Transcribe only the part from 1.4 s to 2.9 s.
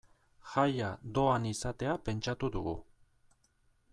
izatea pentsatu dugu.